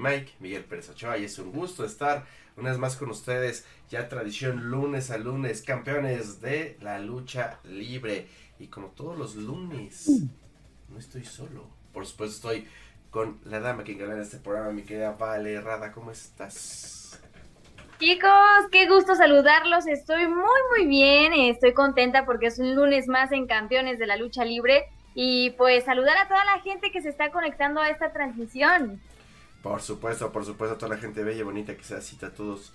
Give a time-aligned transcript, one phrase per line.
[0.00, 2.24] Mike, Miguel Pérez Ochoa y es un gusto estar
[2.56, 3.66] una vez más con ustedes.
[3.90, 8.28] Ya tradición lunes a lunes, campeones de la lucha libre.
[8.58, 10.08] Y como todos los lunes,
[10.88, 11.66] no estoy solo.
[11.92, 12.68] Por supuesto estoy
[13.10, 15.92] con la dama que en este programa, mi querida Vale Rada.
[15.92, 17.20] ¿Cómo estás?
[17.98, 18.30] Chicos,
[18.70, 19.86] qué gusto saludarlos.
[19.86, 21.32] Estoy muy, muy bien.
[21.34, 24.88] Estoy contenta porque es un lunes más en Campeones de la Lucha Libre.
[25.14, 29.00] Y pues saludar a toda la gente que se está conectando a esta transmisión.
[29.62, 32.28] Por supuesto, por supuesto, a toda la gente bella y bonita que se da cita
[32.28, 32.72] a todos.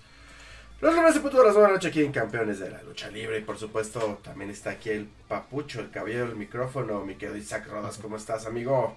[0.80, 3.38] Los lunes de puto de las buenas noches aquí en Campeones de la Lucha Libre.
[3.38, 7.66] Y por supuesto, también está aquí el papucho, el caballero del micrófono, mi querido Isaac
[7.68, 7.98] Rodas.
[7.98, 8.94] ¿Cómo estás, amigo?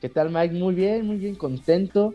[0.00, 0.54] ¿Qué tal, Mike?
[0.54, 2.14] Muy bien, muy bien, contento.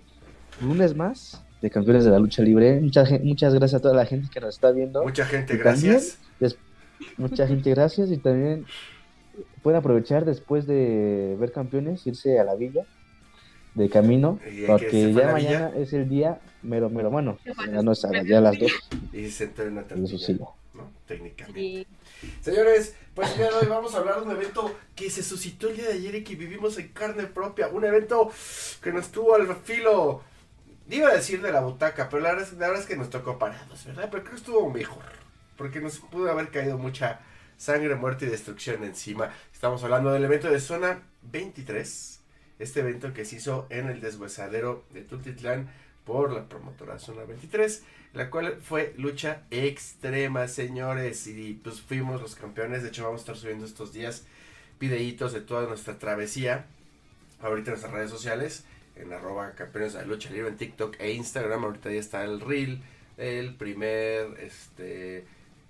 [0.61, 2.79] Lunes más de Campeones de la Lucha Libre.
[2.79, 5.03] Muchas, muchas gracias a toda la gente que nos está viendo.
[5.03, 6.17] Mucha gente, gracias.
[7.17, 8.09] mucha gente, gracias.
[8.09, 8.65] Y también
[9.61, 12.85] pueden aprovechar después de ver campeones, irse a la villa
[13.77, 18.39] de camino, porque ya mañana es el día mero, mero, bueno, ya no es ya
[18.39, 18.71] a las dos.
[19.13, 20.17] Y se entrena también,
[20.73, 20.91] ¿no?
[21.05, 21.87] Técnicamente.
[22.41, 25.69] Señores, pues el día de hoy vamos a hablar de un evento que se suscitó
[25.69, 28.31] el día de ayer y que vivimos en carne propia, un evento
[28.81, 30.23] que nos tuvo al filo,
[30.89, 33.37] iba a decir de la butaca, pero la verdad, la verdad es que nos tocó
[33.37, 34.09] parados, ¿verdad?
[34.11, 35.03] Pero creo que estuvo mejor,
[35.55, 37.19] porque nos pudo haber caído mucha
[37.57, 39.31] sangre, muerte y destrucción encima.
[39.53, 42.16] Estamos hablando del evento de zona 23.
[42.59, 45.69] Este evento que se hizo en el deshuesadero de Tultitlán
[46.07, 52.35] por la promotora Zona 23, la cual fue lucha extrema, señores, y pues fuimos los
[52.35, 54.25] campeones, de hecho vamos a estar subiendo estos días
[54.79, 56.65] videitos de toda nuestra travesía,
[57.41, 58.63] ahorita en nuestras redes sociales,
[58.95, 62.81] en arroba campeones de lucha libre en TikTok e Instagram, ahorita ya está el reel,
[63.17, 65.25] el primer, este,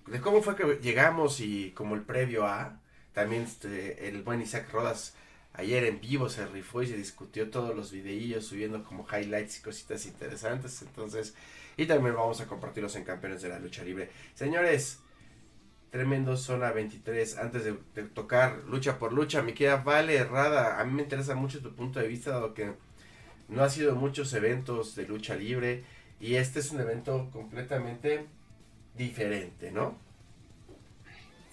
[0.06, 2.80] de cómo fue que llegamos y como el previo a,
[3.14, 5.16] también este, el buen Isaac Rodas
[5.58, 9.62] ayer en vivo se rifó y se discutió todos los videillos subiendo como highlights y
[9.64, 11.34] cositas interesantes, entonces,
[11.76, 14.10] y también vamos a compartirlos en Campeones de la Lucha Libre.
[14.36, 15.00] Señores,
[15.90, 17.74] tremendo zona 23, antes de,
[18.04, 22.00] tocar lucha por lucha, me queda Vale Errada, a mí me interesa mucho tu punto
[22.00, 22.74] de vista, dado que
[23.48, 25.84] no ha sido muchos eventos de lucha libre
[26.20, 28.26] y este es un evento completamente
[28.96, 30.07] diferente, ¿no?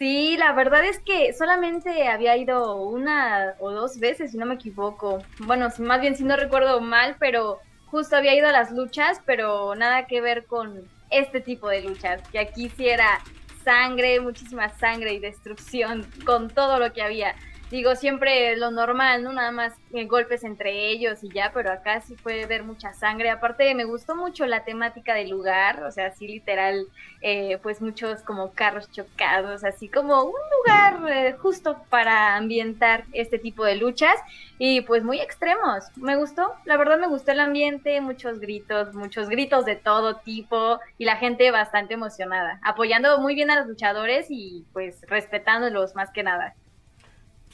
[0.04, 4.56] Sí, la verdad es que solamente había ido una o dos veces, si no me
[4.56, 5.24] equivoco.
[5.38, 9.74] Bueno, más bien si no recuerdo mal, pero justo había ido a las luchas, pero
[9.74, 13.18] nada que ver con este tipo de luchas, que aquí sí era
[13.64, 17.34] sangre, muchísima sangre y destrucción con todo lo que había
[17.74, 19.32] digo, siempre lo normal, ¿no?
[19.32, 23.30] Nada más eh, golpes entre ellos y ya, pero acá sí puede ver mucha sangre.
[23.30, 26.86] Aparte, me gustó mucho la temática del lugar, o sea, así literal,
[27.20, 33.40] eh, pues muchos como carros chocados, así como un lugar eh, justo para ambientar este
[33.40, 34.14] tipo de luchas
[34.56, 35.84] y pues muy extremos.
[35.96, 40.78] Me gustó, la verdad me gustó el ambiente, muchos gritos, muchos gritos de todo tipo
[40.96, 46.12] y la gente bastante emocionada, apoyando muy bien a los luchadores y pues respetándolos más
[46.12, 46.54] que nada.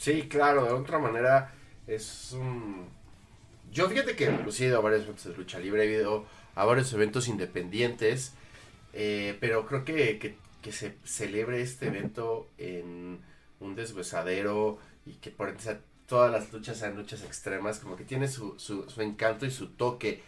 [0.01, 1.53] Sí, claro, de otra manera
[1.87, 2.87] es un...
[3.71, 6.25] Yo fíjate que he ido a varios eventos de lucha libre, he ido
[6.55, 8.33] a varios eventos independientes,
[8.95, 13.19] eh, pero creo que, que, se celebre este evento en
[13.61, 15.55] un deshuesadero y que por
[16.07, 19.69] todas las luchas sean luchas extremas, como que tiene su, su, su encanto y su
[19.69, 20.23] toque.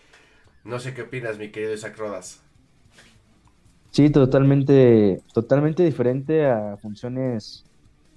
[0.65, 2.43] No sé qué opinas, mi querido Isaac Rodas.
[3.91, 7.65] Sí, totalmente, totalmente diferente a funciones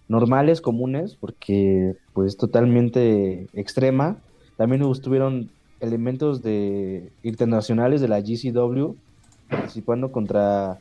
[0.07, 4.17] normales, comunes, porque pues totalmente extrema.
[4.57, 5.49] También estuvieron
[5.79, 8.95] elementos de internacionales de la GCW
[9.49, 10.79] participando contra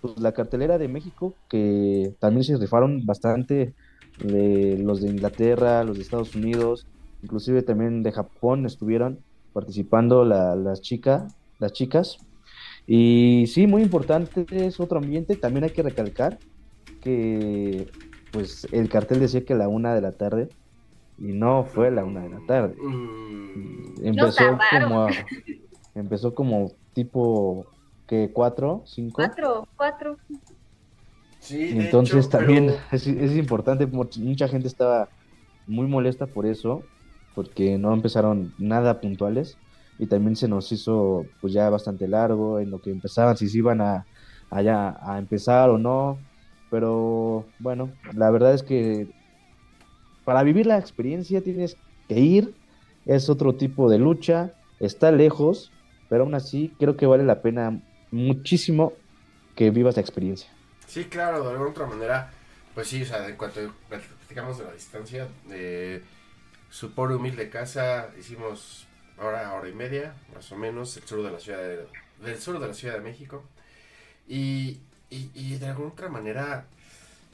[0.00, 3.72] pues, la cartelera de México, que también se rifaron bastante,
[4.18, 6.86] de los de Inglaterra, los de Estados Unidos,
[7.22, 9.18] inclusive también de Japón estuvieron
[9.52, 12.18] participando las chicas, las chicas.
[12.86, 15.36] Y sí, muy importante es otro ambiente.
[15.36, 16.38] También hay que recalcar
[17.00, 17.88] que
[18.32, 20.48] pues el cartel decía que a la una de la tarde
[21.18, 22.74] y no fue a la una de la tarde.
[22.76, 24.06] Mm.
[24.06, 25.06] Empezó como
[25.94, 27.66] empezó como tipo
[28.08, 29.14] que cuatro, cinco.
[29.16, 30.16] Cuatro, cuatro.
[31.38, 35.08] Sí, Entonces también es, es, importante, mucha gente estaba
[35.66, 36.82] muy molesta por eso,
[37.34, 39.58] porque no empezaron nada puntuales
[39.98, 43.58] y también se nos hizo pues ya bastante largo en lo que empezaban, si se
[43.58, 44.06] iban a,
[44.50, 46.18] allá a empezar o no,
[46.72, 49.06] pero bueno, la verdad es que
[50.24, 51.76] para vivir la experiencia tienes
[52.08, 52.54] que ir,
[53.04, 55.70] es otro tipo de lucha, está lejos,
[56.08, 58.94] pero aún así creo que vale la pena muchísimo
[59.54, 60.48] que vivas la experiencia.
[60.86, 62.30] Sí, claro, de alguna otra manera,
[62.74, 63.60] pues sí, o sea, en cuanto
[63.90, 65.28] platicamos de la distancia,
[66.70, 68.08] su por humilde casa.
[68.18, 68.86] Hicimos
[69.18, 71.86] hora, hora y media, más o menos, el sur de la ciudad de,
[72.24, 73.44] del sur de la Ciudad de México.
[74.26, 74.80] Y,
[75.12, 76.64] y, de alguna otra manera,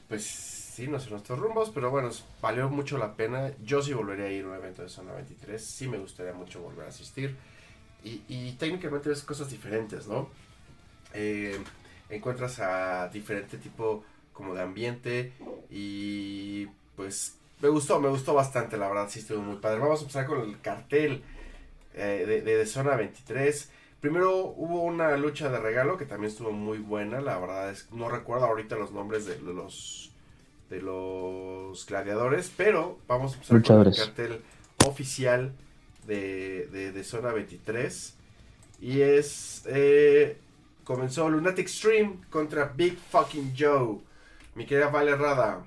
[0.07, 2.09] pues sí, no sé nuestros rumbos, pero bueno,
[2.41, 3.51] valió mucho la pena.
[3.63, 6.61] Yo sí volvería a ir a un evento de Zona 23, sí me gustaría mucho
[6.61, 7.35] volver a asistir.
[8.03, 10.29] Y, técnicamente ves cosas diferentes, ¿no?
[11.13, 11.59] Eh,
[12.09, 15.33] encuentras a diferente tipo como de ambiente
[15.69, 16.65] y
[16.95, 19.79] pues me gustó, me gustó bastante, la verdad, sí estuvo muy padre.
[19.79, 21.21] Vamos a empezar con el cartel
[21.93, 23.69] eh, de, de, Zona 23.
[24.01, 28.09] Primero hubo una lucha de regalo que también estuvo muy buena, la verdad es no
[28.09, 30.11] recuerdo ahorita los nombres de los
[30.69, 34.41] de los gladiadores, pero vamos a empezar con el cartel
[34.87, 35.51] oficial
[36.07, 38.15] de, de, Zona 23
[38.81, 40.37] y es eh,
[40.83, 43.99] comenzó Lunatic Stream contra Big Fucking Joe.
[44.55, 45.63] Mi querida Vale Rada.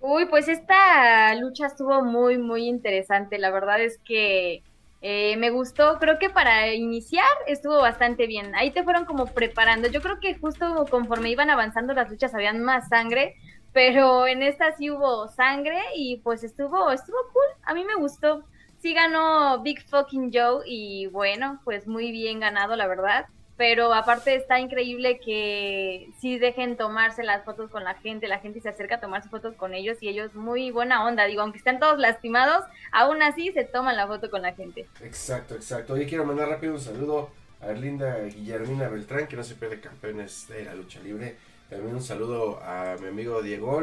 [0.00, 3.38] Uy, pues esta lucha estuvo muy, muy interesante.
[3.38, 4.62] La verdad es que
[5.00, 5.98] eh, me gustó.
[5.98, 8.54] Creo que para iniciar estuvo bastante bien.
[8.54, 9.88] Ahí te fueron como preparando.
[9.88, 13.36] Yo creo que justo conforme iban avanzando las luchas habían más sangre,
[13.72, 17.62] pero en esta sí hubo sangre y pues estuvo, estuvo cool.
[17.64, 18.44] A mí me gustó.
[18.78, 23.26] Sí ganó Big Fucking Joe y bueno, pues muy bien ganado, la verdad
[23.60, 28.58] pero aparte está increíble que sí dejen tomarse las fotos con la gente, la gente
[28.62, 31.78] se acerca a tomarse fotos con ellos y ellos muy buena onda, digo, aunque estén
[31.78, 34.86] todos lastimados, aún así se toman la foto con la gente.
[35.02, 35.92] Exacto, exacto.
[35.92, 40.48] Hoy quiero mandar rápido un saludo a Erlinda Guillermina Beltrán, que no se pierde campeones
[40.48, 41.36] de la lucha libre.
[41.68, 43.82] También un saludo a mi amigo Diego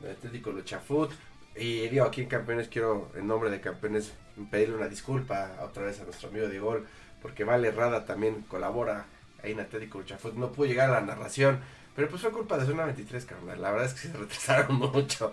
[0.00, 1.10] de Atlético Lucha Food.
[1.54, 4.12] Y digo, aquí en Campeones quiero, en nombre de Campeones,
[4.50, 6.80] pedirle una disculpa otra vez a nuestro amigo Diego
[7.24, 9.06] porque Vale Rada también colabora
[9.42, 10.34] ahí en Atlético Chafut.
[10.34, 11.58] No pudo llegar a la narración,
[11.96, 13.62] pero pues fue culpa de Zona 23, carnal.
[13.62, 15.32] La verdad es que se retrasaron mucho.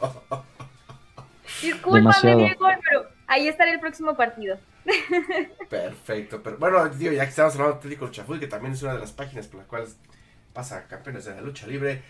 [1.61, 4.57] Discúlpame, Diego, pero ahí estará el próximo partido.
[5.69, 8.93] Perfecto, pero bueno, digo, ya que estamos hablando de Atlético Chafut, que también es una
[8.93, 9.97] de las páginas por las cuales
[10.53, 12.01] pasa campeones de la lucha libre.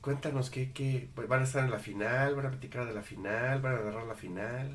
[0.00, 3.60] Cuéntanos qué, qué, van a estar en la final, van a platicar de la final,
[3.60, 4.74] van a narrar la final.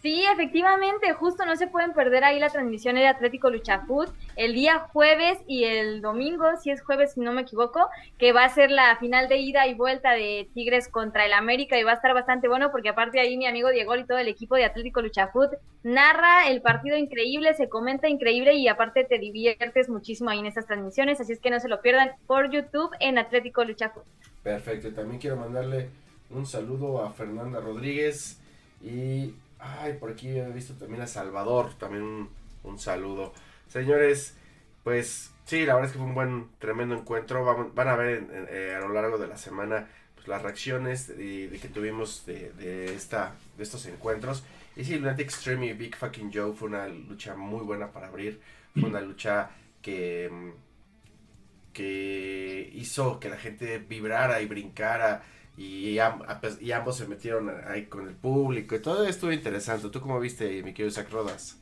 [0.00, 4.78] Sí, efectivamente, justo no se pueden perder ahí la transmisión de Atlético Luchafoot el día
[4.78, 8.70] jueves y el domingo, si es jueves si no me equivoco, que va a ser
[8.70, 12.14] la final de ida y vuelta de Tigres contra el América y va a estar
[12.14, 15.54] bastante bueno porque aparte ahí mi amigo Diego y todo el equipo de Atlético Luchafoot
[15.82, 20.66] narra el partido increíble, se comenta increíble y aparte te diviertes muchísimo ahí en estas
[20.66, 24.04] transmisiones, así es que no se lo pierdan por YouTube en Atlético Luchafoot.
[24.44, 25.88] Perfecto, también quiero mandarle
[26.30, 28.40] un saludo a Fernanda Rodríguez
[28.80, 32.28] y Ay, por aquí he visto también a Salvador, también
[32.62, 33.32] un, saludo.
[33.68, 34.36] Señores,
[34.84, 37.44] pues sí, la verdad es que fue un buen, tremendo encuentro.
[37.74, 41.68] Van, a ver eh, a lo largo de la semana pues, las reacciones de, que
[41.68, 44.44] tuvimos de, esta, de estos encuentros.
[44.76, 48.40] Y sí, Lunatic Extreme y Big Fucking Joe fue una lucha muy buena para abrir.
[48.78, 49.50] Fue una lucha
[49.82, 50.30] que,
[51.72, 55.22] que hizo que la gente vibrara y brincara
[55.58, 59.88] y, ambos se metieron ahí con el público y todo estuvo interesante.
[59.88, 61.58] ¿Tú cómo viste, mi querido Zach Rodas?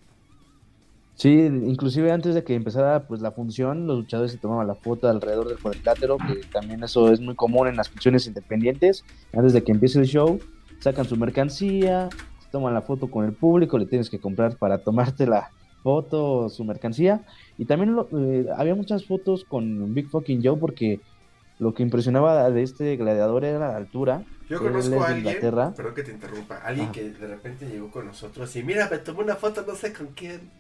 [1.15, 5.09] Sí, inclusive antes de que empezara pues la función, los luchadores se tomaban la foto
[5.09, 9.03] alrededor del cuadrilátero, que también eso es muy común en las funciones independientes.
[9.33, 10.39] Antes de que empiece el show,
[10.79, 12.11] sacan su mercancía,
[12.53, 15.51] toman la foto con el público, le tienes que comprar para tomarte la
[15.83, 17.23] foto, su mercancía.
[17.57, 21.01] Y también eh, había muchas fotos con Big Fucking Joe porque
[21.59, 24.25] lo que impresionaba de este gladiador era la altura.
[24.49, 28.55] Yo conozco a alguien, perdón que te interrumpa, alguien que de repente llegó con nosotros
[28.57, 30.51] y mira, me tomé una foto, no sé con quién.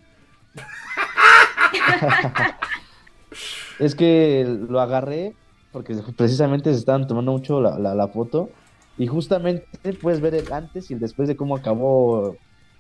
[3.79, 5.35] es que lo agarré
[5.76, 8.49] porque precisamente se estaban tomando mucho la, la, foto.
[8.97, 9.67] Y justamente
[10.00, 12.35] puedes ver el antes y el después de cómo acabó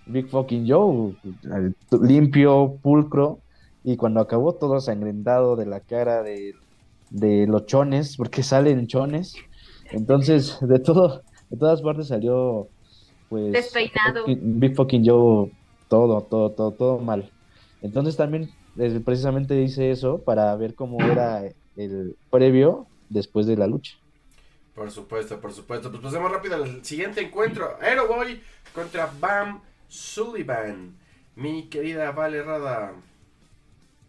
[0.06, 1.14] Big Fucking Joe,
[2.00, 3.40] limpio, pulcro,
[3.84, 6.54] y cuando acabó todo sangrentado de la cara, de
[7.10, 9.34] de los chones, porque salen chones.
[9.90, 12.68] Entonces, de todo, de todas partes salió,
[13.28, 14.24] pues, despeinado.
[14.26, 15.50] Big fucking Joe,
[15.88, 17.30] todo, todo, todo, todo mal.
[17.82, 18.50] Entonces también
[19.04, 21.44] precisamente hice eso para ver cómo era
[21.76, 23.96] el previo después de la lucha.
[24.74, 25.90] Por supuesto, por supuesto.
[25.90, 27.78] Pues pasemos rápido al siguiente encuentro.
[27.80, 28.40] Aeroboy
[28.74, 30.94] contra Bam Sullivan.
[31.34, 32.92] Mi querida Vale Rada.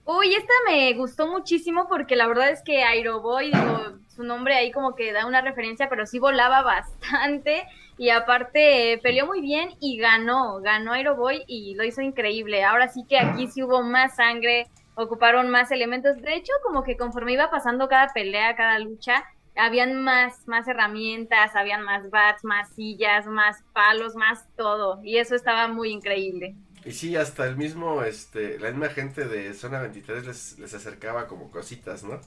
[0.09, 4.71] Uy, esta me gustó muchísimo porque la verdad es que Aeroboy, digo, su nombre ahí
[4.71, 9.97] como que da una referencia, pero sí volaba bastante y aparte peleó muy bien y
[9.97, 12.63] ganó, ganó Aeroboy y lo hizo increíble.
[12.63, 16.15] Ahora sí que aquí sí hubo más sangre, ocuparon más elementos.
[16.21, 19.25] De hecho, como que conforme iba pasando cada pelea, cada lucha,
[19.57, 25.01] habían más, más herramientas, habían más bats, más sillas, más palos, más todo.
[25.03, 26.55] Y eso estaba muy increíble.
[26.87, 31.27] Y sí, hasta el mismo, este, la misma gente de Zona 23 les, les acercaba
[31.27, 32.21] como cositas, ¿no?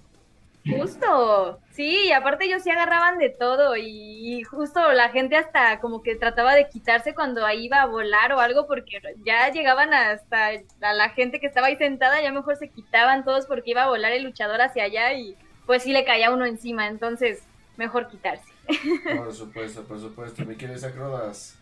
[0.67, 6.03] Justo, sí, y aparte ellos sí agarraban de todo y justo la gente hasta como
[6.03, 10.51] que trataba de quitarse cuando ahí iba a volar o algo porque ya llegaban hasta
[10.83, 13.89] a la gente que estaba ahí sentada, ya mejor se quitaban todos porque iba a
[13.89, 17.45] volar el luchador hacia allá y pues sí le caía uno encima, entonces
[17.79, 18.53] mejor quitarse.
[19.17, 21.57] Por supuesto, por supuesto, mi querido Sacrodas.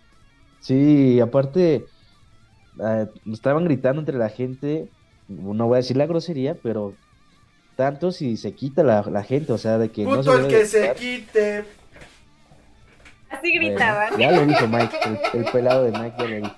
[0.60, 1.86] Sí, aparte
[2.80, 4.88] eh, estaban gritando entre la gente,
[5.28, 6.94] no voy a decir la grosería, pero
[7.76, 10.94] tanto si se quita la, gente, o sea, de que no se el que se
[10.94, 11.64] quite.
[13.30, 14.18] Así gritaban.
[14.18, 14.96] ya lo dijo Mike,
[15.34, 16.56] el, pelado de Mike ya lo dijo.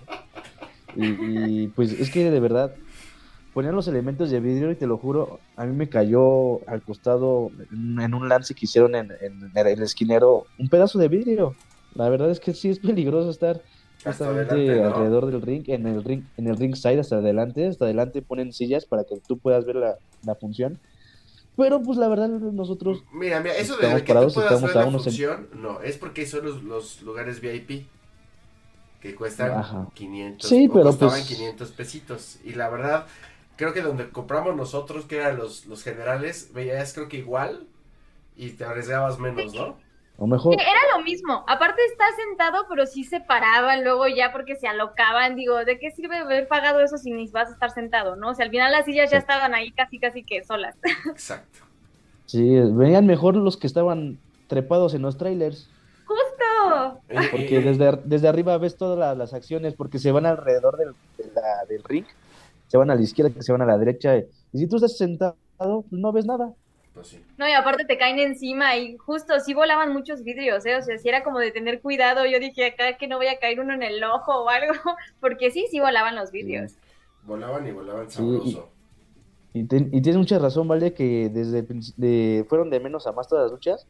[0.96, 2.74] Y, pues es que de verdad
[3.52, 7.50] ponían los elementos de vidrio y te lo juro, a mí me cayó al costado
[7.70, 9.12] en un lance que hicieron en,
[9.54, 11.54] el esquinero un pedazo de vidrio.
[11.94, 13.60] La verdad es que sí es peligroso estar
[14.04, 18.22] justamente alrededor del ring, en el ring, en el ring side hasta adelante, hasta adelante
[18.22, 20.78] ponen sillas para que tú puedas ver la, la función
[21.60, 23.04] pero pues la verdad nosotros...
[23.12, 26.62] Mira, mira, eso de que tú puedas ver la función, no, es porque son los,
[26.62, 27.86] los lugares VIP
[29.00, 32.38] que cuestan 500, sí, pero costaban 500 pues pesitos.
[32.44, 33.06] Y la verdad,
[33.56, 37.66] creo que donde compramos nosotros, que eran los, los generales, veías creo que igual
[38.36, 39.76] y te arriesgabas menos, ¿no?
[40.26, 40.54] Mejor.
[40.54, 41.44] Era lo mismo.
[41.48, 45.36] Aparte está sentado, pero sí se paraban luego ya porque se alocaban.
[45.36, 48.30] Digo, ¿de qué sirve haber pagado eso si ni vas a estar sentado, no?
[48.30, 50.76] O sea, al final las sillas ya estaban ahí casi, casi que solas.
[51.10, 51.60] Exacto.
[52.26, 55.68] Sí, venían mejor los que estaban trepados en los trailers.
[56.06, 57.00] ¡Justo!
[57.30, 60.94] Porque desde, desde arriba ves todas las, acciones, porque se van alrededor del,
[61.68, 62.04] del ring,
[62.68, 64.16] se van a la izquierda, se van a la derecha.
[64.16, 65.36] Y si tú estás sentado,
[65.90, 66.52] no ves nada.
[67.00, 70.76] Pues no, y aparte te caen encima y justo sí volaban muchos vidrios, ¿eh?
[70.76, 73.38] O sea, si era como de tener cuidado, yo dije acá que no voy a
[73.38, 74.74] caer uno en el ojo o algo,
[75.20, 76.74] porque sí, sí volaban los vidrios.
[77.24, 78.70] Volaban y volaban sabroso.
[79.52, 80.92] y, tienes mucha razón, ¿vale?
[80.94, 81.66] Que desde
[81.96, 83.86] de, fueron de menos a más todas las luchas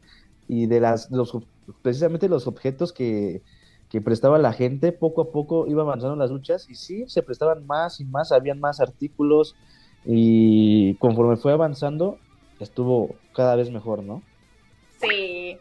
[0.47, 1.37] y de las los
[1.81, 3.41] precisamente los objetos que,
[3.89, 7.65] que prestaba la gente, poco a poco iba avanzando las luchas y sí, se prestaban
[7.67, 9.55] más y más, habían más artículos
[10.05, 12.17] y conforme fue avanzando,
[12.63, 14.23] estuvo cada vez mejor, ¿no?
[14.99, 15.57] Sí,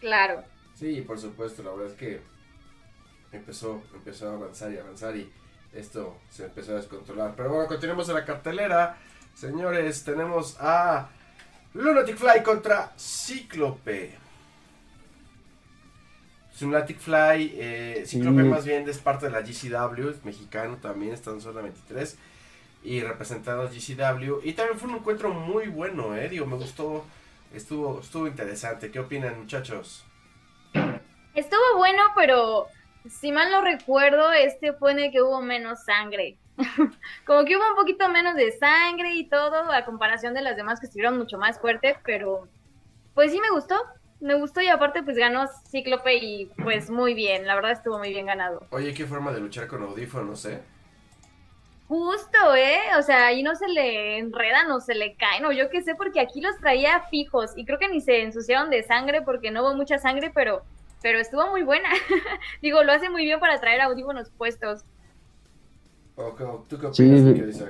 [0.00, 0.42] claro.
[0.74, 2.20] Sí, por supuesto, la verdad es que
[3.32, 5.30] empezó, empezó a avanzar y avanzar y
[5.72, 7.34] esto se empezó a descontrolar.
[7.36, 8.98] Pero bueno, continuemos en la cartelera.
[9.34, 11.08] Señores, tenemos a
[11.74, 14.18] Lunatic Fly contra Cíclope.
[16.60, 21.30] Lunatic Fly, eh, Cíclope más bien es parte de la GCW, es mexicano también, está
[21.32, 22.16] en zona 23
[22.84, 24.40] y representando a GCW.
[24.44, 26.28] Y también fue un encuentro muy bueno, eh.
[26.28, 27.04] Digo, me gustó,
[27.52, 28.90] estuvo, estuvo interesante.
[28.90, 30.04] ¿Qué opinan, muchachos?
[31.34, 32.66] Estuvo bueno, pero
[33.08, 36.36] si mal no recuerdo, este fue en el que hubo menos sangre.
[37.26, 40.78] Como que hubo un poquito menos de sangre y todo, a comparación de las demás
[40.78, 42.46] que estuvieron mucho más fuertes, pero
[43.14, 43.76] pues sí me gustó.
[44.20, 48.10] Me gustó y aparte pues ganó Cíclope y pues muy bien, la verdad estuvo muy
[48.10, 48.66] bien ganado.
[48.70, 50.62] Oye, qué forma de luchar con audífonos, ¿eh?
[51.94, 52.80] Justo, ¿eh?
[52.98, 55.94] O sea, ahí no se le enredan o se le caen, o yo qué sé,
[55.94, 59.62] porque aquí los traía fijos y creo que ni se ensuciaron de sangre porque no
[59.62, 60.64] hubo mucha sangre, pero,
[61.02, 61.88] pero estuvo muy buena.
[62.62, 64.82] Digo, lo hace muy bien para traer audífonos puestos.
[66.68, 67.62] ¿Tú qué opinas, sí,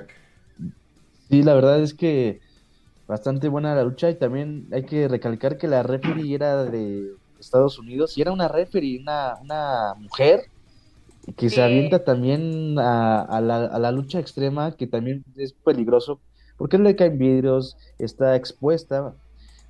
[1.29, 2.41] Sí, la verdad es que
[3.05, 7.77] bastante buena la lucha y también hay que recalcar que la referee era de Estados
[7.77, 10.49] Unidos y era una referee, una, una mujer
[11.33, 16.19] que se avienta también a, la, lucha extrema, que también es peligroso,
[16.57, 19.15] porque le caen vidrios, está expuesta.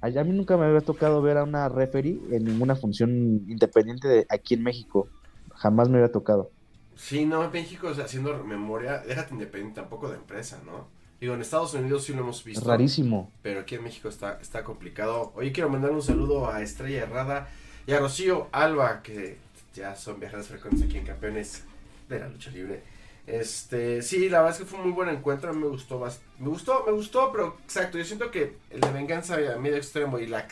[0.01, 3.09] A, mí nunca me había tocado ver a una referee en ninguna función
[3.47, 5.07] independiente de aquí en México.
[5.55, 6.51] Jamás me había tocado.
[6.95, 10.87] Sí, no, en México, haciendo memoria, déjate independiente tampoco de empresa, ¿no?
[11.19, 12.67] Digo, en Estados Unidos sí lo hemos visto.
[12.67, 13.31] Rarísimo.
[13.41, 15.31] Pero aquí en México está, está complicado.
[15.35, 17.49] Hoy quiero mandar un saludo a Estrella Herrada
[17.87, 19.37] y a Rocío Alba, que
[19.75, 21.63] ya son viajeras frecuentes aquí en Campeones
[22.09, 22.81] de la Lucha Libre.
[23.27, 25.99] Este, sí, la verdad es que fue un muy buen encuentro, me gustó,
[26.39, 30.19] me gustó, me gustó, pero exacto, yo siento que el de Venganza a medio extremo
[30.19, 30.47] y la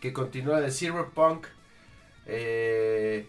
[0.00, 1.46] que continúa de Cyberpunk,
[2.26, 3.28] eh,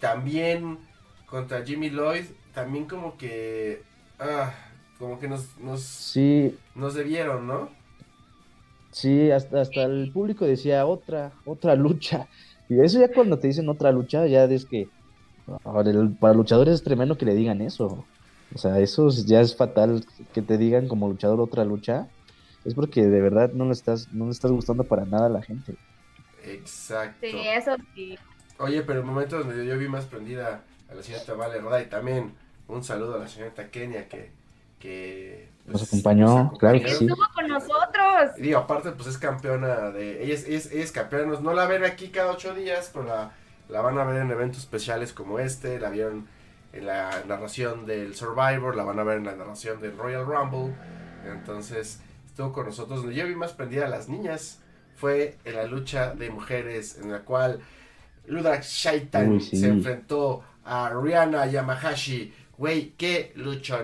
[0.00, 0.78] también
[1.26, 3.82] contra Jimmy Lloyd, también como que,
[4.18, 4.52] ah,
[4.98, 6.58] como que nos, nos, sí.
[6.74, 7.70] nos debieron, ¿no?
[8.90, 12.26] Sí, hasta, hasta el público decía otra, otra lucha.
[12.70, 14.88] Y eso ya cuando te dicen otra lucha, ya es que
[16.20, 18.04] para luchadores es tremendo que le digan eso.
[18.54, 22.06] O sea, eso ya es fatal que te digan como luchador otra lucha.
[22.64, 25.42] Es porque de verdad no le estás, no le estás gustando para nada a la
[25.42, 25.74] gente.
[26.44, 27.26] Exacto.
[27.28, 28.16] Sí, eso sí.
[28.58, 31.86] Oye, pero el momento donde yo vi más prendida a la señorita Vale Roda y
[31.86, 32.34] también
[32.68, 34.30] un saludo a la señorita Kenia que,
[34.78, 37.06] que nos, acompañó, claro que sí.
[37.06, 38.38] Estuvo con nosotros.
[38.38, 40.22] Y digo, aparte, pues es campeona de.
[40.22, 43.32] Ella es, ella es, campeona, no la ven aquí cada ocho días, pero la,
[43.68, 46.26] la van a ver en eventos especiales como este, la vieron
[46.72, 50.74] en la narración del Survivor, la van a ver en la narración del Royal Rumble.
[51.26, 53.00] Entonces, estuvo con nosotros.
[53.00, 54.60] Donde yo vi más prendida a las niñas
[54.96, 57.60] fue en la lucha de mujeres, en la cual
[58.26, 62.32] Ludak Shaitan se enfrentó a Rihanna Yamahashi.
[62.60, 63.82] Güey, qué lucha.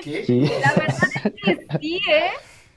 [0.00, 0.24] ¿Qué?
[0.60, 2.30] La verdad es que sí, ¿eh?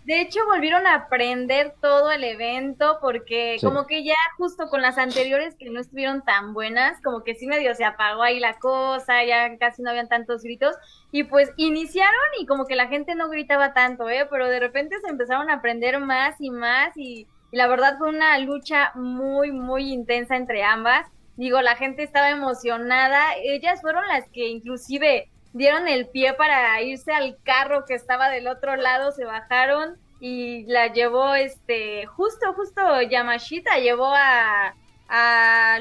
[0.06, 4.98] De hecho, volvieron a aprender todo el evento porque como que ya justo con las
[4.98, 9.24] anteriores que no estuvieron tan buenas, como que sí medio se apagó ahí la cosa,
[9.24, 10.76] ya casi no habían tantos gritos
[11.12, 14.26] y pues iniciaron y como que la gente no gritaba tanto, ¿eh?
[14.32, 18.10] Pero de repente se empezaron a aprender más y más y, y la verdad fue
[18.10, 21.08] una lucha muy, muy intensa entre ambas.
[21.38, 27.12] Digo, la gente estaba emocionada, ellas fueron las que inclusive dieron el pie para irse
[27.12, 33.02] al carro que estaba del otro lado, se bajaron y la llevó, este, justo, justo
[33.02, 34.76] Yamashita llevó a,
[35.08, 35.78] a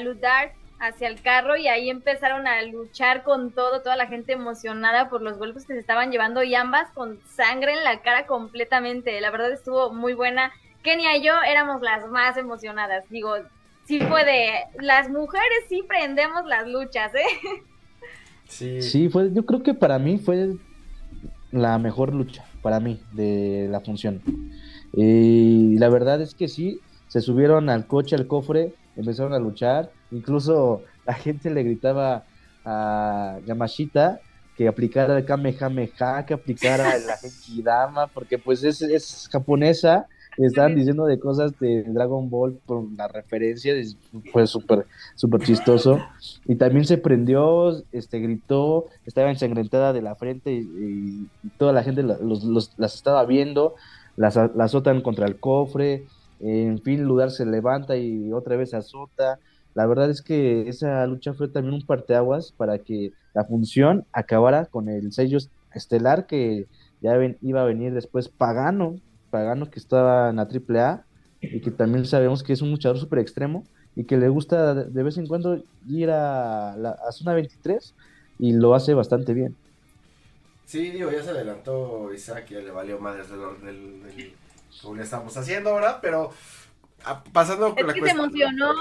[0.80, 5.22] hacia el carro y ahí empezaron a luchar con todo, toda la gente emocionada por
[5.22, 9.20] los golpes que se estaban llevando y ambas con sangre en la cara completamente.
[9.20, 10.52] La verdad estuvo muy buena.
[10.88, 13.04] Kenia y yo éramos las más emocionadas.
[13.10, 13.34] Digo,
[13.84, 17.60] sí fue de, las mujeres sí prendemos las luchas, ¿eh?
[18.46, 19.10] Sí.
[19.10, 20.54] fue, yo creo que para mí fue
[21.52, 24.22] la mejor lucha, para mí, de la función.
[24.94, 29.90] Y la verdad es que sí, se subieron al coche, al cofre, empezaron a luchar,
[30.10, 32.24] incluso la gente le gritaba
[32.64, 34.20] a Yamashita
[34.56, 40.06] que aplicara el Kamehameha, que aplicara la Genkidama, porque pues es, es japonesa
[40.46, 43.74] estaban diciendo de cosas de Dragon Ball por la referencia,
[44.32, 45.98] fue súper súper chistoso.
[46.46, 52.02] Y también se prendió, este gritó, estaba ensangrentada de la frente y, toda la gente
[52.02, 53.74] las estaba viendo,
[54.16, 56.06] las, azotan contra el cofre,
[56.40, 59.38] en fin, Ludar se levanta y otra vez azota.
[59.74, 64.66] La verdad es que esa lucha fue también un parteaguas para que la función acabara
[64.66, 65.38] con el sello
[65.74, 66.66] estelar que
[67.00, 68.96] ya iba a venir después Pagano,
[69.30, 71.04] Pagano que estaba en la AAA
[71.40, 73.64] y que también sabemos que es un luchador súper extremo
[73.94, 77.94] y que le gusta de vez en cuando ir a la a zona 23
[78.38, 79.56] y lo hace bastante bien.
[80.66, 84.34] Sí, digo, ya se adelantó Isaac, ya le valió más del, del,
[84.82, 86.30] como le estamos haciendo ahora, pero
[87.32, 88.74] pasando con la que Se emocionó.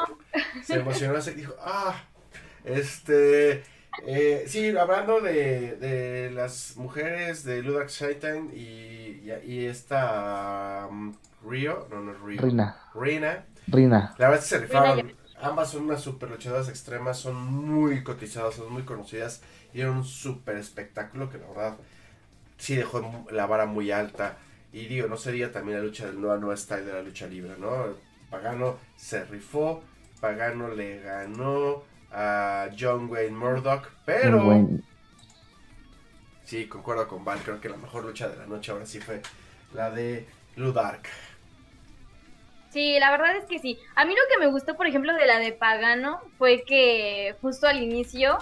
[0.64, 1.96] Se emocionó, se dijo, ah,
[2.66, 3.64] este,
[4.06, 11.88] eh, sí, hablando de, de, las mujeres de Ludax Shaitan y, y, esta um, Rio,
[11.90, 12.42] no, no es Rio.
[12.42, 12.78] Rina.
[12.94, 13.46] Rina.
[13.68, 14.16] Rina.
[14.18, 15.14] La verdad es que se rifaron.
[15.40, 20.04] Ambas son unas super luchadoras extremas, son muy cotizadas, son muy conocidas y era un
[20.04, 21.78] super espectáculo que la verdad
[22.58, 24.38] sí dejó la vara muy alta.
[24.74, 27.54] Y digo, no sería también la lucha del nuevo nueva style de la lucha libre,
[27.60, 27.96] ¿no?
[28.30, 29.84] Pagano se rifó,
[30.20, 34.68] Pagano le ganó, a John Wayne Murdoch, pero...
[36.44, 39.22] Sí, concuerdo con Val, creo que la mejor lucha de la noche ahora sí fue
[39.74, 41.08] la de Ludark.
[42.70, 43.78] Sí, la verdad es que sí.
[43.96, 47.68] A mí lo que me gustó, por ejemplo, de la de Pagano fue que justo
[47.68, 48.38] al inicio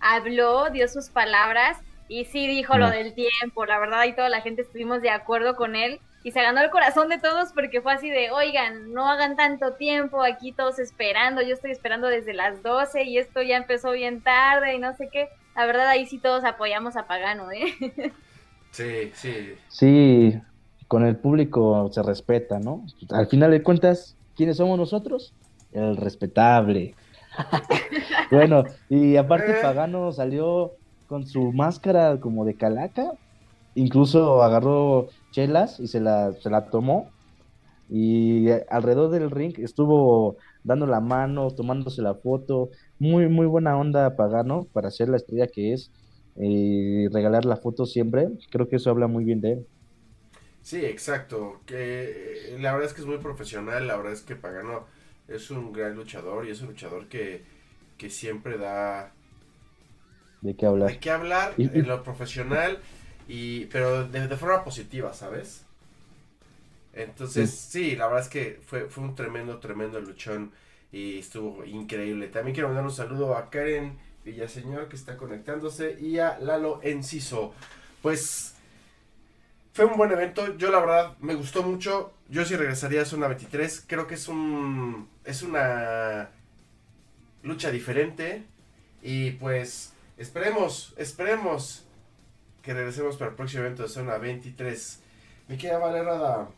[0.00, 3.64] habló, dio sus palabras y sí dijo lo del tiempo.
[3.64, 6.70] La verdad, y toda la gente estuvimos de acuerdo con él y se ganó el
[6.70, 11.40] corazón de todos porque fue así de, oigan, no hagan tanto tiempo aquí todos esperando,
[11.40, 15.08] yo estoy esperando desde las 12 y esto ya empezó bien tarde y no sé
[15.12, 15.28] qué.
[15.54, 17.72] La verdad ahí sí todos apoyamos a Pagano, ¿eh?
[18.72, 19.54] Sí, sí.
[19.68, 20.36] Sí,
[20.88, 22.84] con el público se respeta, ¿no?
[23.10, 25.32] Al final de cuentas, ¿quiénes somos nosotros?
[25.70, 26.96] El respetable.
[28.32, 29.62] bueno, y aparte eh.
[29.62, 30.72] Pagano salió
[31.06, 33.12] con su máscara como de calaca,
[33.76, 37.10] incluso agarró chelas y se la, se la tomó.
[37.88, 42.70] Y alrededor del ring estuvo dando la mano, tomándose la foto.
[42.98, 45.92] Muy, muy buena onda Pagano para ser la estrella que es
[46.36, 48.28] y regalar la foto siempre.
[48.50, 49.66] Creo que eso habla muy bien de él.
[50.62, 51.60] Sí, exacto.
[51.66, 53.86] Que eh, la verdad es que es muy profesional.
[53.86, 54.86] La verdad es que Pagano
[55.28, 57.44] es un gran luchador y es un luchador que,
[57.98, 59.12] que siempre da
[60.40, 60.90] de qué hablar.
[60.90, 62.78] De qué hablar en lo profesional
[63.28, 65.64] y, pero de, forma positiva, ¿sabes?
[66.92, 67.96] Entonces, sí.
[67.96, 70.52] la verdad es que fue, fue un tremendo, tremendo luchón
[70.92, 72.28] y estuvo increíble.
[72.28, 77.54] También quiero mandar un saludo a Karen Villaseñor que está conectándose y a Lalo Enciso.
[78.02, 78.54] pues
[79.72, 80.56] fue un buen evento.
[80.56, 82.14] Yo la verdad me gustó mucho.
[82.30, 83.84] Yo sí regresaría a Zona 23.
[83.86, 86.30] Creo que es un es una
[87.42, 88.44] lucha diferente
[89.02, 91.85] y pues esperemos, esperemos
[92.66, 95.00] que regresemos para el próximo evento de Zona 23.
[95.46, 96.48] Mi querida Valerada,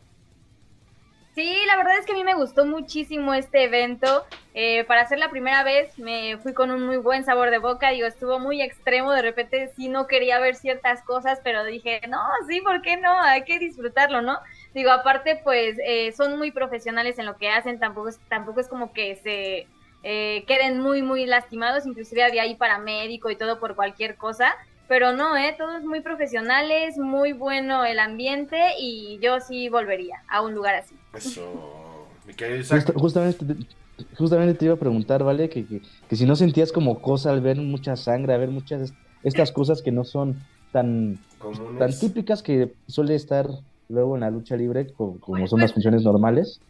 [1.35, 4.25] Sí, la verdad es que a mí me gustó muchísimo este evento.
[4.55, 7.91] Eh, para ser la primera vez me fui con un muy buen sabor de boca.
[7.91, 9.13] Digo, estuvo muy extremo.
[9.13, 12.19] De repente sí no quería ver ciertas cosas, pero dije, no,
[12.49, 13.13] sí, ¿por qué no?
[13.21, 14.39] Hay que disfrutarlo, ¿no?
[14.73, 17.79] Digo, aparte, pues eh, son muy profesionales en lo que hacen.
[17.79, 19.67] Tampoco es, tampoco es como que se
[20.03, 21.85] eh, queden muy, muy lastimados.
[21.85, 24.57] Inclusive había ahí paramédico y todo por cualquier cosa
[24.89, 25.55] pero no, ¿eh?
[25.55, 30.95] Todos muy profesionales, muy bueno el ambiente y yo sí volvería a un lugar así.
[31.13, 32.63] Eso, mi querido
[32.95, 33.45] justamente,
[34.17, 35.47] justamente te iba a preguntar, ¿vale?
[35.47, 39.51] Que, que, si no sentías como cosa al ver mucha sangre, al ver muchas estas
[39.51, 40.39] cosas que no son
[40.71, 41.19] tan,
[41.77, 43.47] tan típicas que suele estar
[43.89, 46.61] luego en la lucha libre, como, son las funciones normales.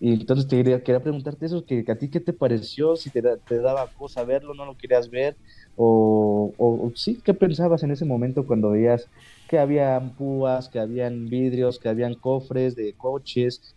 [0.00, 3.22] Y entonces te quería, quería preguntarte eso, que, a ti qué te pareció, si te,
[3.48, 5.36] te daba cosa verlo, no lo querías ver,
[5.76, 9.08] o, o, sí, ¿qué pensabas en ese momento cuando veías
[9.48, 13.74] que habían púas, que habían vidrios, que habían cofres de coches,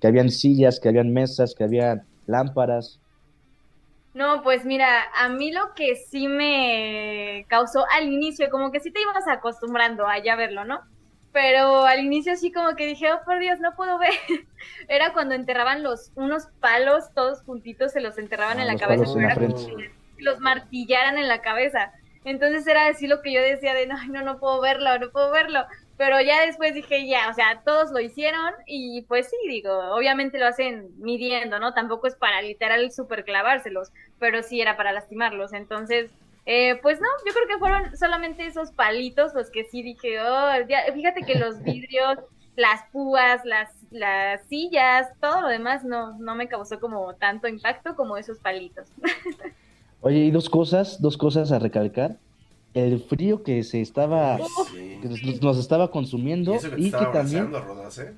[0.00, 3.00] que habían sillas, que habían mesas, que habían lámparas?
[4.14, 8.90] No, pues mira, a mí lo que sí me causó al inicio, como que sí
[8.90, 10.80] te ibas acostumbrando a ya verlo, ¿no?
[11.32, 14.10] Pero al inicio sí como que dije, oh por Dios, no puedo ver.
[14.88, 19.04] Era cuando enterraban los unos palos todos juntitos, se los enterraban ah, en la cabeza
[20.20, 21.92] los martillaran en la cabeza.
[22.24, 25.30] Entonces era así lo que yo decía de, no, no, no puedo verlo, no puedo
[25.30, 25.64] verlo.
[25.96, 30.38] Pero ya después dije, ya, o sea, todos lo hicieron y pues sí, digo, obviamente
[30.38, 31.74] lo hacen midiendo, ¿no?
[31.74, 35.52] Tampoco es para literal super clavárselos, pero sí era para lastimarlos.
[35.52, 36.10] Entonces,
[36.46, 40.50] eh, pues no, yo creo que fueron solamente esos palitos los que sí dije, oh,
[40.94, 42.18] fíjate que los vidrios,
[42.56, 47.94] las púas, las, las sillas, todo lo demás no, no me causó como tanto impacto
[47.94, 48.88] como esos palitos.
[50.02, 52.16] Oye, y dos cosas, dos cosas a recalcar.
[52.72, 54.38] El frío que se estaba,
[55.02, 55.08] que
[55.42, 57.52] nos, estaba consumiendo y, que, también...
[57.52, 58.14] ¿eh?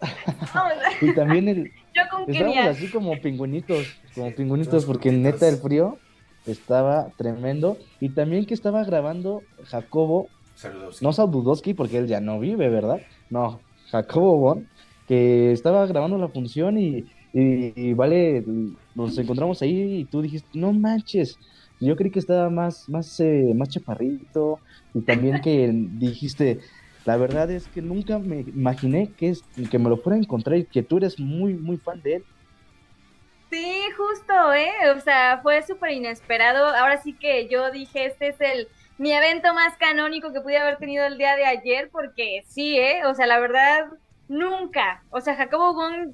[1.00, 1.72] y también el...
[2.26, 5.98] estábamos así como pingüinitos, como pingüinitos, porque neta el frío
[6.46, 7.78] estaba tremendo.
[8.00, 10.28] Y también que estaba grabando Jacobo,
[11.00, 13.00] no Saududowski, porque él ya no vive, ¿verdad?
[13.30, 13.60] No,
[13.90, 14.68] Jacobo Bon,
[15.06, 18.44] que estaba grabando la función y y, vale,
[18.94, 21.38] nos encontramos ahí y tú dijiste, no manches,
[21.80, 24.60] yo creí que estaba más, más, eh, más chaparrito
[24.94, 26.60] y también que dijiste,
[27.04, 30.58] la verdad es que nunca me imaginé que, es, que me lo fuera a encontrar
[30.58, 32.24] y que tú eres muy, muy fan de él.
[33.50, 34.90] Sí, justo, ¿eh?
[34.96, 36.66] O sea, fue súper inesperado.
[36.66, 40.76] Ahora sí que yo dije, este es el mi evento más canónico que pude haber
[40.76, 43.06] tenido el día de ayer, porque sí, ¿eh?
[43.06, 43.86] O sea, la verdad,
[44.28, 45.02] nunca.
[45.10, 46.12] O sea, Jacobo Gon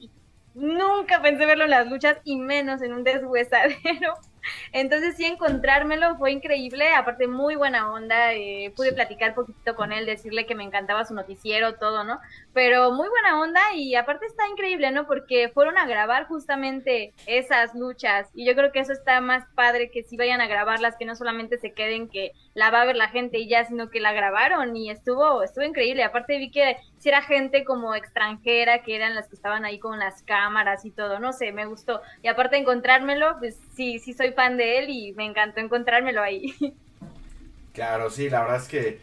[0.56, 4.14] nunca pensé verlo en las luchas y menos en un deshuesadero.
[4.72, 10.06] Entonces sí, encontrármelo fue increíble, aparte muy buena onda, eh, pude platicar poquito con él,
[10.06, 12.20] decirle que me encantaba su noticiero, todo, ¿no?
[12.52, 15.06] Pero muy buena onda y aparte está increíble, ¿no?
[15.06, 19.90] Porque fueron a grabar justamente esas luchas y yo creo que eso está más padre
[19.90, 22.96] que si vayan a grabarlas, que no solamente se queden que la va a ver
[22.96, 26.02] la gente y ya, sino que la grabaron y estuvo, estuvo increíble.
[26.02, 29.98] Aparte vi que si era gente como extranjera, que eran las que estaban ahí con
[29.98, 32.00] las cámaras y todo, no sé, me gustó.
[32.22, 36.54] Y aparte encontrármelo, pues sí, sí soy fan de él y me encantó encontrármelo ahí.
[37.74, 39.00] Claro, sí, la verdad es que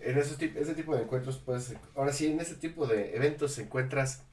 [0.00, 4.24] en ese, ese tipo de encuentros, pues, ahora sí, en ese tipo de eventos encuentras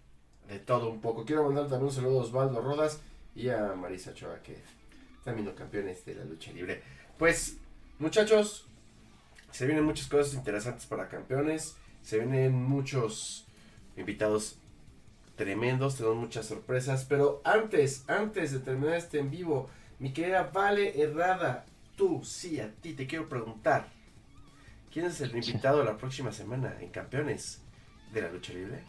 [0.47, 1.23] de todo un poco.
[1.23, 2.99] Quiero mandar también un saludo a Osvaldo Rodas
[3.35, 4.57] y a Marisa Choa, que
[5.19, 6.81] están viendo campeones de la lucha libre.
[7.19, 7.57] Pues,
[7.99, 8.67] muchachos,
[9.51, 13.45] se vienen muchas cosas interesantes para campeones, se vienen muchos
[13.97, 14.57] invitados
[15.35, 21.01] tremendos, tenemos muchas sorpresas, pero antes, antes de terminar este en vivo, mi querida Vale
[21.01, 23.87] Errada, tú, sí, a ti te quiero preguntar.
[24.91, 27.61] ¿Quién es el invitado la próxima semana en Campeones
[28.11, 28.83] de la Lucha Libre?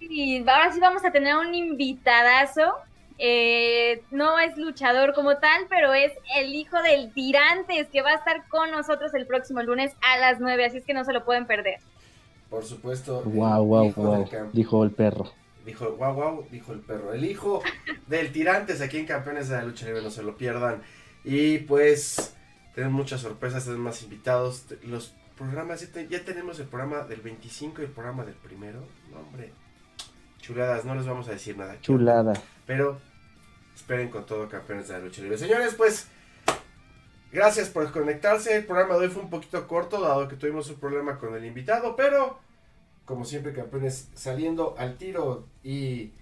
[0.00, 2.74] Y ahora sí vamos a tener un invitadazo.
[3.18, 8.14] Eh, no es luchador como tal, pero es el hijo del Tirantes que va a
[8.14, 11.24] estar con nosotros el próximo lunes a las 9, así es que no se lo
[11.24, 11.80] pueden perder.
[12.48, 13.22] Por supuesto.
[13.24, 14.28] Wow, wow, wow.
[14.52, 15.32] Dijo el perro.
[15.66, 17.12] Dijo, wow, wow, dijo el perro.
[17.12, 17.62] El hijo
[18.06, 20.82] del Tirantes aquí en Campeones de la Lucha Libre, no se lo pierdan.
[21.24, 22.34] Y pues,
[22.74, 24.64] tenemos muchas sorpresas, tenemos más invitados.
[24.84, 28.80] Los programas, ya, tenemos el programa del 25 y el programa del primero.
[29.10, 29.52] No, hombre,
[30.40, 31.78] chuladas, no les vamos a decir nada.
[31.82, 32.32] Chulada.
[32.66, 32.98] Pero,
[33.78, 35.38] esperen con todo Campeones de la Lucha Libre.
[35.38, 36.08] Señores, pues,
[37.30, 38.56] Gracias por conectarse.
[38.56, 41.44] El programa de hoy fue un poquito corto, dado que tuvimos un problema con el
[41.44, 42.38] invitado, pero
[43.04, 46.12] como siempre, campeones saliendo al tiro y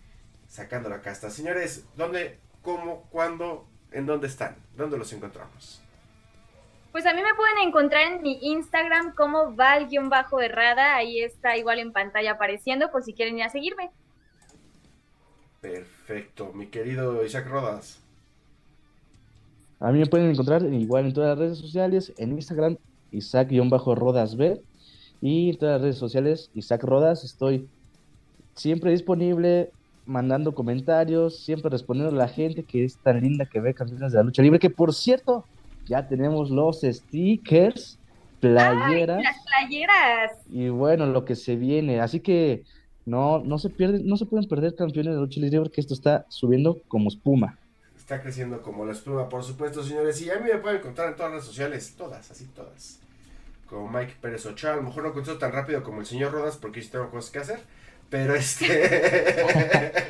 [0.49, 1.31] sacando la casta.
[1.31, 4.57] Señores, ¿dónde, cómo, cuándo, en dónde están?
[4.77, 5.83] ¿Dónde los encontramos?
[6.93, 10.97] Pues a mí me pueden encontrar en mi Instagram como val-errada.
[10.97, 13.91] Ahí está igual en pantalla apareciendo por si quieren ir a seguirme.
[15.61, 15.96] Perfecto,
[16.55, 18.01] mi querido Isaac Rodas.
[19.81, 22.77] A mí me pueden encontrar igual en todas las redes sociales, en Instagram,
[23.13, 24.61] Isaac-Rodasb,
[25.21, 27.25] y en todas las redes sociales, Isaac Rodas.
[27.25, 27.69] Estoy
[28.55, 29.71] siempre disponible,
[30.07, 34.19] mandando comentarios, siempre respondiendo a la gente que es tan linda que ve campeones de
[34.19, 35.45] la lucha libre, que por cierto,
[35.87, 37.99] ya tenemos los stickers,
[38.41, 39.23] playeras.
[39.23, 40.33] las playeras.
[40.49, 42.01] Y bueno, lo que se viene.
[42.01, 42.65] Así que
[43.07, 46.27] no, no se pierden, no se pueden perder campeones de lucha libre porque esto está
[46.29, 47.59] subiendo como espuma
[48.07, 50.23] está creciendo como la espuma, por supuesto, señores.
[50.23, 53.01] Y a mí me pueden encontrar en todas las sociales, todas, así todas.
[53.69, 54.75] Como Mike Pérez Ochoa.
[54.75, 57.33] A lo mejor no contesto tan rápido como el señor Rodas porque sí tengo cosas
[57.33, 57.59] que hacer.
[58.09, 58.69] Pero este.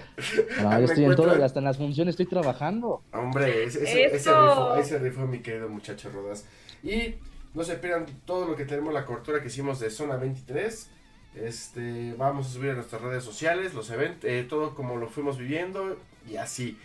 [0.62, 3.00] no, yo estoy en todo, hasta en las funciones estoy trabajando.
[3.14, 6.44] Hombre, ese, ese, rifo, ese rifo, mi querido muchacho Rodas.
[6.82, 7.14] Y
[7.54, 10.90] no se pierdan todo lo que tenemos, la cobertura que hicimos de Zona 23.
[11.36, 15.38] Este, vamos a subir a nuestras redes sociales, los eventos, eh, todo como lo fuimos
[15.38, 16.78] viviendo y así.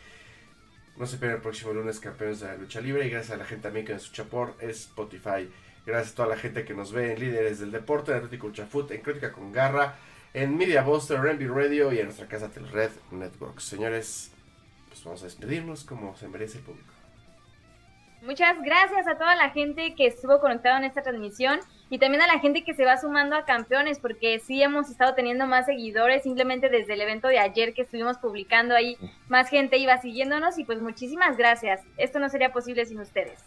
[0.98, 3.08] No se pierdan el próximo lunes, campeones de la lucha libre.
[3.08, 5.50] Y gracias a la gente también que nos escucha por Spotify.
[5.86, 8.92] Gracias a toda la gente que nos ve en Líderes del Deporte, en Atlético Foot,
[8.92, 9.96] en Crítica con Garra,
[10.34, 13.64] en Media Buster, en Radio y en nuestra casa Telred Networks.
[13.64, 14.32] Señores,
[14.90, 16.94] pues vamos a despedirnos como se merece el público.
[18.22, 21.60] Muchas gracias a toda la gente que estuvo conectada en esta transmisión
[21.92, 25.14] y también a la gente que se va sumando a campeones, porque sí hemos estado
[25.14, 28.96] teniendo más seguidores, simplemente desde el evento de ayer que estuvimos publicando ahí,
[29.28, 31.82] más gente iba siguiéndonos y pues muchísimas gracias.
[31.98, 33.44] Esto no sería posible sin ustedes.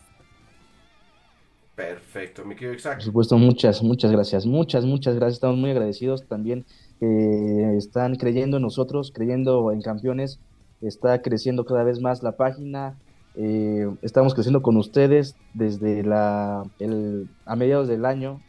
[1.75, 2.99] Perfecto, mi querido Exacto.
[2.99, 5.37] Por supuesto, muchas, muchas gracias, muchas, muchas gracias.
[5.37, 6.67] Estamos muy agradecidos también
[7.01, 10.39] que están creyendo en nosotros, creyendo en campeones.
[10.83, 12.99] Está creciendo cada vez más la página,
[13.37, 18.41] eh, estamos creciendo con ustedes desde la, el, a mediados del año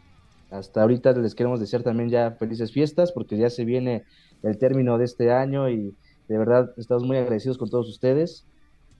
[0.52, 1.12] hasta ahorita.
[1.14, 4.04] Les queremos desear también ya felices fiestas porque ya se viene
[4.44, 5.96] el término de este año y
[6.28, 8.46] de verdad estamos muy agradecidos con todos ustedes.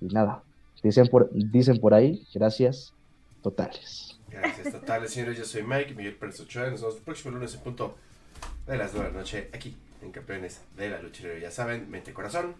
[0.02, 0.44] Y nada,
[0.84, 2.94] dicen por, dicen por ahí, gracias
[3.42, 4.20] totales.
[4.30, 5.38] Gracias totales, señores.
[5.38, 6.70] Yo soy Mike, Miguel Pérez Ochoa.
[6.70, 7.96] Nos vemos el próximo lunes en punto
[8.68, 12.14] de las 9 de la noche aquí en Campeones de la Lucha Ya saben, mente
[12.14, 12.56] corazón,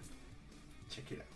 [0.90, 1.35] check